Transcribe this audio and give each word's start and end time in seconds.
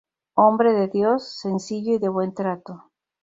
Hombre 0.33 0.73
de 0.73 0.87
Dios, 0.87 1.27
sencillo 1.37 1.93
y 1.93 1.99
de 1.99 2.09
buen 2.09 2.33
trato. 2.33 2.89